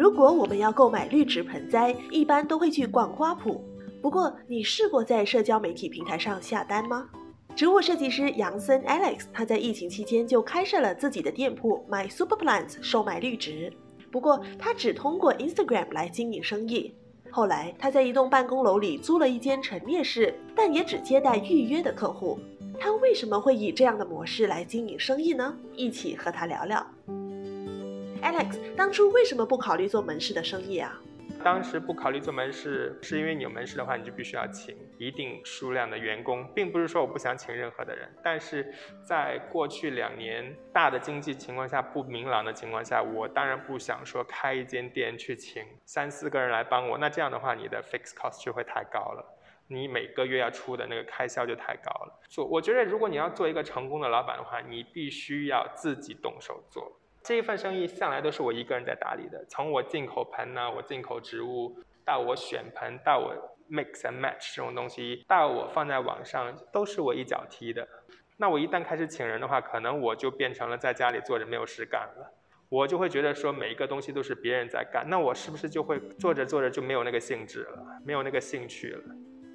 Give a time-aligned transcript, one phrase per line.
[0.00, 3.60] 如果我们要购买绿植盆栽，一般都会去逛花圃。
[4.00, 7.06] 不过，你试过在社交媒体平台上下单吗？
[7.54, 13.70] 植物设计师杨森 Alex，他在疫情期间就开设了自己的店铺 My Super Plants，售卖绿植。
[14.10, 16.94] 不过，他只通过 Instagram 来经营生意。
[17.30, 22.38] 后来，他在一栋办公楼里租了一间陈列室，但也只接待预约的客户。
[22.78, 25.54] 他为什么会以这样的模式来经营生意呢？
[25.76, 26.86] 一起和他聊聊。
[28.22, 31.00] Alex，当初为什么不考虑做门市的生意啊？
[31.42, 38.06] 当时不考虑做门市，是因为你有门市的话，你就必须要请一定数量的员工，并不是说我不想请任何的人。
[38.22, 49.24] 但是在过去两年大的经济情况下不明朗的情况下，我当然不想说开一间店去请三四个人来帮我，那这样的话你的 fixed cost 就会太高了，
[49.66, 52.20] 你每个月要出的那个开销就太高了。
[52.28, 56.92] 做我觉得如果你要做一个成功的老板的话，你必须要自己动手做。
[57.22, 63.34] 这一份生意向来都是我一个人在打理的，从我进口盆呢，我进口植物，到我选盆，到我
[63.70, 67.86] mix and match 这种东西，到我放在网上，都是我一脚踢的。
[68.38, 72.32] 那我一旦开始请人的话，可能我就变成了在家里坐着没有事干了。
[72.70, 79.02] 我就会觉得说每一个东西都是别人在干，那我是不是就会做着做着就没有那个兴致了，没有那个兴趣了？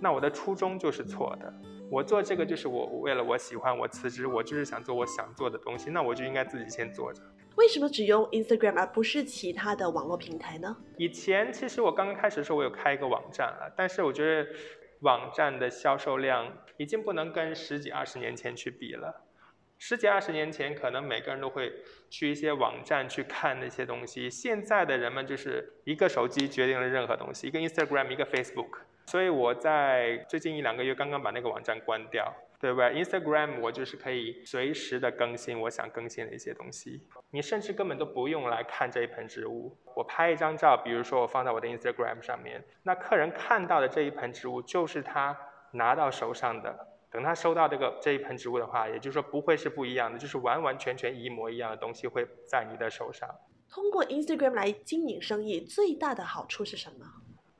[0.00, 1.52] 那我的初衷就是错的。
[1.90, 7.20] 我做这个就是我为了我喜欢，我辞职，我就是想做我想做的东西，那我就应该自己先做着。
[7.56, 10.76] 为什么只用 Instagram 而不是其他的网络平台呢？
[10.96, 14.50] 以前其实我刚刚开始的时候，我有开一个网站了，但是我觉得
[15.00, 19.26] 网站的销售量已经不能跟十几二十年前去比了。
[19.78, 21.72] 十几二十年前，可能每个人都会
[22.10, 28.78] 去一些网站去看那些东西，现在的人们就是一个手机决定了任何东西，一个 Instagram，一个 Facebook。
[29.06, 32.32] 所以我在最近一两个月刚刚把那个网站关掉。
[32.60, 37.02] 对不对？Instagram 我就是可以随时的更新我想更新的一些东西。
[37.30, 45.34] 你甚至根本都不用来看这一盆植物，我拍一张照，比如说我放在我的 Instagram 上面，那客人看到的这一盆植物就是他
[45.72, 46.86] 拿到手上的。
[47.10, 53.26] 等他收到这个这一盆植物的话，也就是说不会是不一样的，就是完完全全一模一样的东西会在你的手上。
[53.70, 57.06] 通过 Instagram 来经营生意，最大的好处是什么？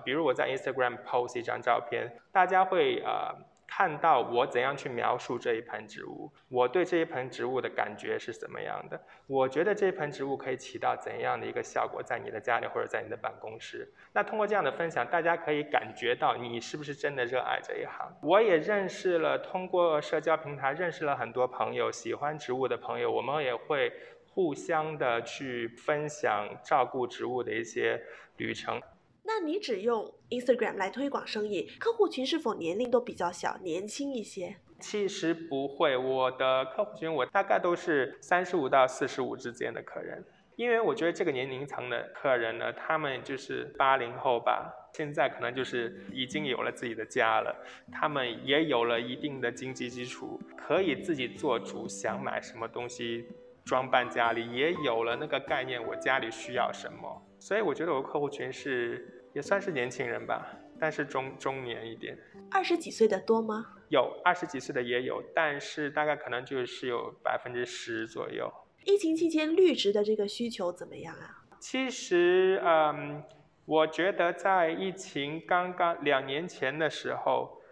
[0.04, 3.48] 比如我在 Instagram post 一张照片，大家会呃。
[3.72, 9.00] 看到我怎样去描述这一盆植物，我对这一盆植物的感觉是怎么样的？
[9.28, 13.88] 我觉得这一盆植物可以起到怎样的一个效果，在你的家里或者在你的办公室？
[14.12, 18.12] 那通过这样的分享，大家可以感觉到你是不是真的热爱这一行？
[18.22, 23.92] 我也认识了，通过社交平台认识了很多朋友，喜欢植物的朋友，我们也会
[24.34, 28.02] 互相的去分享照顾植物的一些
[28.37, 28.82] 旅程。
[29.22, 34.56] 那你只用 Instagram 来推广生意，客户群是否年龄都比较小，年轻一些？
[34.81, 40.25] 其实不会，我的客户群我大概都是三十五到四十五之间的客人，
[40.56, 47.54] 因为我觉得这个年龄层的客人呢，他们就是八零后吧，现在可能就是已经有了自己的家了，
[47.92, 53.26] 他们也有了一定的经济基础，可以自己做主，想买什么东西
[53.70, 59.16] 装扮家里，也有了那个概念，我家里需要什么，所以我觉得我客户群是。
[59.32, 60.44] 也算是年轻人吧，
[60.76, 62.19] 但是中中年一点。
[62.50, 63.64] 二十几岁的多吗？
[63.88, 68.53] 有二十几岁的也有，但是大概可能就是有百分之十左右。
[68.84, 71.47] 疫情期间绿植的这个需求怎么样啊？
[71.60, 73.22] 其实，嗯，
[73.66, 77.62] 我觉得在疫情刚刚两年前的时候，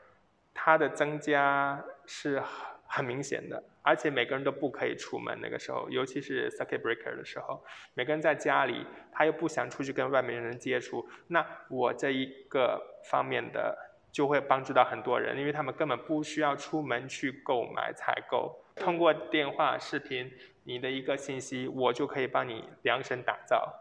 [0.55, 2.41] 它的增加是
[2.89, 3.63] 很很明显的。
[3.83, 7.63] 而且每个人都不可以出门，那个时候，尤其是 circuit breaker 的时候，
[7.95, 13.79] 每个人在家里，他又不想出去跟外面人接触，那我这一个方面的
[14.13, 20.31] 就会帮助到很多人，因为他们根本不需要出门去购买采购，通过电话、视频，
[20.65, 23.73] 你的一个信息，我就可以帮你量身打造。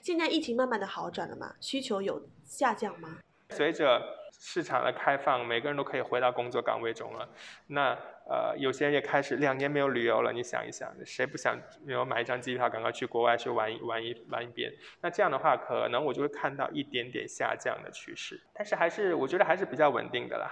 [0.00, 1.54] 现在疫情慢慢的好转了嘛？
[1.60, 3.18] 需求有下降吗？
[3.50, 4.02] 随着
[4.38, 7.28] 市场的开放，每个人都可以回到工作岗位中了。
[7.66, 7.96] 那
[8.28, 10.32] 呃，有些人也开始两年没有旅游了。
[10.32, 14.72] 你想一想，谁不想有买一张机票，赶快去国外去玩一玩一玩一遍？
[15.00, 18.40] 那这样的话，可能我就会看到一点点下降的趋势。
[18.52, 20.50] 但是还是我觉得还是比较稳定的啦。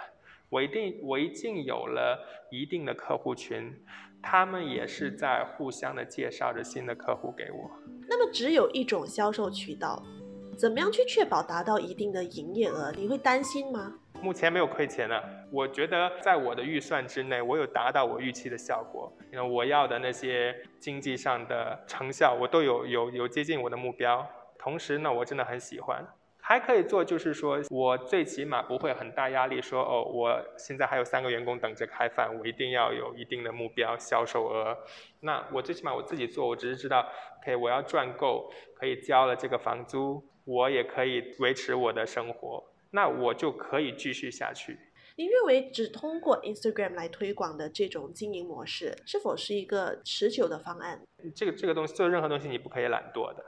[0.49, 3.75] 我一定我已经有了一定的客户群，
[4.23, 7.71] 他们也是在互相的介绍着新的客户给我。
[8.09, 10.01] 那么只有一种销售渠道。
[10.55, 12.93] 怎么样去确保达到一定的营业额？
[12.97, 13.93] 你会担心吗？
[14.23, 15.21] 目前没有亏钱呢。
[15.51, 19.13] 我觉得在我的预算之内，我有达到我预期的效果。
[19.31, 24.27] 那我要的那些经济上的成效，我都有有有接近我的目标。
[24.59, 26.03] 同时呢，我真的很喜欢。
[26.47, 34.77] 还可以做，就是说我最起码不会很大压力，说哦，我现在还有三个员工等着开饭，我一定要有一定的目标销售额。
[35.21, 37.11] 那我最起码我自己做，我只是知道
[37.41, 44.79] ，OK，我要赚够，可以交了这个房租，我也可以维持我的生活，那我就可以继续下去。
[45.17, 51.01] 您认为只通过 Instagram 来推广的这种经营模式，是否是一个持久的方案？
[51.35, 53.43] 这个这个东西做任何东西你不可以懒惰的。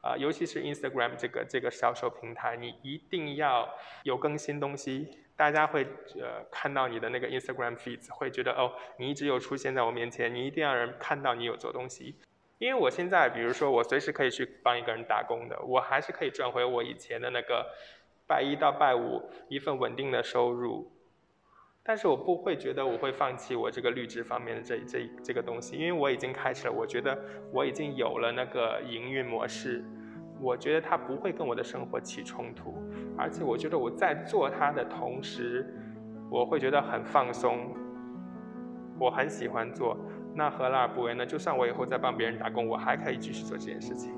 [0.00, 3.68] 啊，尤其是 Instagram 这个这个销售平台，你一定要
[4.02, 5.84] 有更新东西，大家会
[6.20, 12.16] 呃看到你的那个 Instagram feeds，会觉得哦，你一直有出现在我面前，你一定要人看到你有做东西。
[12.58, 17.66] 因为我现在，比如说我随时可以去帮一个人打工的，我还是可以赚回我以前的那个
[18.26, 20.92] 拜一到拜五一份稳定的收入。
[21.84, 27.18] 但是我不会觉得我会放弃我这个绿植方面的这这这个东西，因为我已经开始了，我觉得
[27.52, 29.84] 我已经有了那个营运模式，
[30.40, 32.74] 我觉得它不会跟我的生活起冲突，
[33.18, 35.66] 而且我觉得我在做它的同时，
[36.30, 37.74] 我会觉得很放松，
[38.96, 39.98] 我很喜欢做，
[40.36, 41.26] 那何乐而不为呢？
[41.26, 44.14] 就算我以后再帮别人打工，我还可以继续做这件事情。